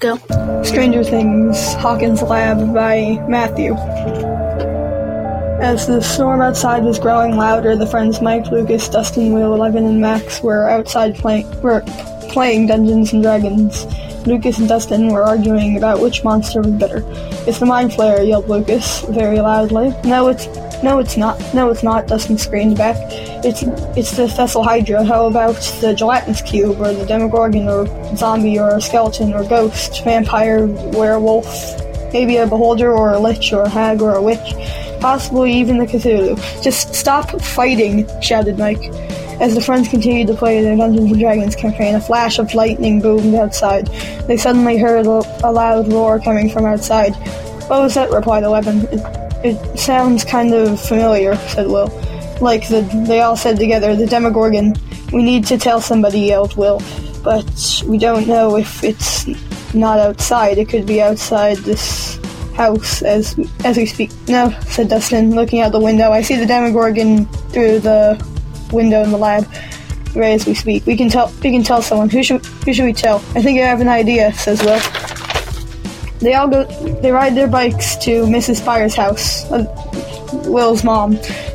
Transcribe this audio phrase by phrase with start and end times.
[0.00, 0.16] Go.
[0.62, 3.74] Stranger Things Hawkins Lab by Matthew.
[5.60, 10.00] As the storm outside was growing louder, the friends Mike, Lucas, Dustin, Will, Eleven, and
[10.00, 11.80] Max were outside playing were
[12.30, 13.86] playing Dungeons and Dragons.
[14.24, 17.02] Lucas and Dustin were arguing about which monster was better.
[17.48, 19.92] It's the Mind Flayer, yelled Lucas very loudly.
[20.04, 20.46] No, it's
[20.82, 21.38] no, it's not.
[21.54, 22.06] No, it's not.
[22.06, 22.96] Dustin screamed back.
[23.44, 23.62] It's
[23.96, 25.04] it's the Fessel Hydra.
[25.04, 27.86] How about the Gelatinous Cube, or the Demogorgon, or
[28.16, 31.46] zombie, or skeleton, or ghost, vampire, werewolf,
[32.12, 34.54] maybe a beholder, or a lich, or a hag, or a witch,
[35.00, 36.36] possibly even the Cthulhu.
[36.62, 38.08] Just stop fighting!
[38.20, 38.92] shouted Mike.
[39.40, 43.00] As the friends continued to play their Dungeons and Dragons campaign, a flash of lightning
[43.00, 43.86] boomed outside.
[44.26, 47.14] They suddenly heard a, a loud roar coming from outside.
[47.68, 48.10] What was that?
[48.10, 48.88] replied Eleven.
[49.44, 51.88] It, sounds kind of familiar, said Will.
[52.40, 54.74] Like the they all said together, the Demogorgon.
[55.12, 56.82] We need to tell somebody, yelled Will.
[57.22, 59.26] But we don't know if it's
[59.74, 60.58] not outside.
[60.58, 62.18] It could be outside this
[62.54, 64.10] house as as we speak.
[64.28, 66.10] No, said Dustin, looking out the window.
[66.10, 68.22] I see the Demogorgon through the
[68.72, 69.46] window in the lab.
[70.14, 71.32] Right as we speak, we can tell.
[71.42, 72.08] We can tell someone.
[72.08, 73.18] Who should Who should we tell?
[73.36, 74.80] I think I have an idea," says Will.
[76.20, 76.64] They all go.
[77.00, 78.64] They ride their bikes to Mrs.
[78.64, 79.50] Byers' house.
[79.50, 79.64] Uh,
[80.46, 81.12] Will's mom.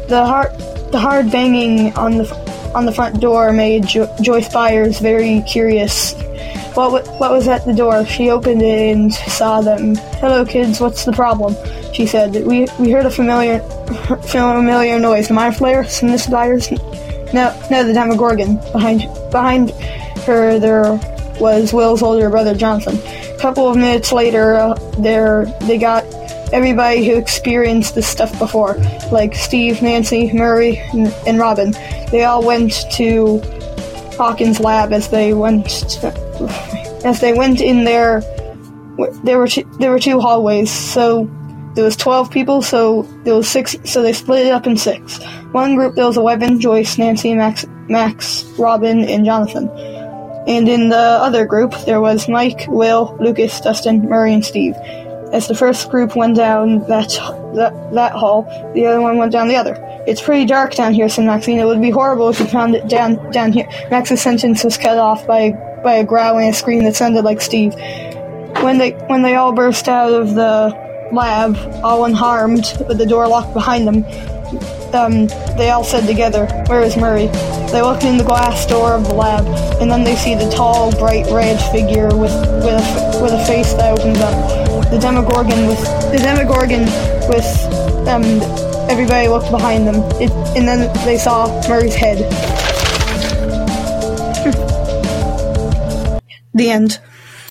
[0.07, 0.51] The hard,
[0.91, 6.13] the hard banging on the on the front door made jo- Joyce Byers very curious.
[6.75, 8.05] What w- what was at the door?
[8.05, 9.95] She opened it and saw them.
[10.21, 10.79] Hello, kids.
[10.79, 11.55] What's the problem?
[11.93, 12.33] She said.
[12.45, 13.59] We we heard a familiar
[14.27, 15.27] familiar noise.
[15.27, 15.83] The mind flayer.
[16.03, 16.71] Miss Byers.
[17.33, 18.55] No, no, the Demogorgon.
[18.71, 19.71] Behind behind
[20.25, 20.97] her there
[21.39, 22.97] was Will's older brother Jonathan.
[22.97, 26.03] A couple of minutes later, uh, there they got
[26.53, 28.75] everybody who experienced this stuff before,
[29.11, 31.71] like Steve, Nancy, Murray, and, and Robin.
[32.11, 33.39] They all went to
[34.17, 35.65] Hawkins' lab as they went
[37.03, 38.21] as they went in there.
[39.23, 41.29] There were two, there were two hallways, so
[41.73, 42.61] there was twelve people.
[42.61, 43.75] So there was six.
[43.85, 45.17] So they split it up in six.
[45.51, 49.67] One group there was eleven: Joyce, Nancy, Max, Max, Robin, and Jonathan.
[50.47, 54.75] And in the other group, there was Mike, Will, Lucas, Dustin, Murray, and Steve.
[55.31, 57.09] As the first group went down that,
[57.55, 58.43] that, that hall,
[58.73, 59.75] the other one went down the other.
[60.05, 61.59] It's pretty dark down here, said Maxine.
[61.59, 63.67] It would be horrible if you found it down down here.
[63.89, 65.51] Max's sentence was cut off by
[65.81, 67.73] by a growl and a scream that sounded like Steve.
[68.61, 70.77] When they when they all burst out of the
[71.13, 74.03] lab, all unharmed, with the door locked behind them,
[74.93, 75.27] um,
[75.57, 77.27] they all said together, "Where is Murray?"
[77.71, 79.45] They look in the glass door of the lab,
[79.81, 82.33] and then they see the tall, bright red figure with
[82.63, 84.33] with a, with a face that opens up.
[84.91, 85.81] The Demogorgon with
[86.11, 86.85] the Demogorgon
[87.27, 87.45] with
[88.07, 88.23] um.
[88.89, 92.17] Everybody looked behind them, it, and then they saw Murray's head.
[96.53, 96.99] the end.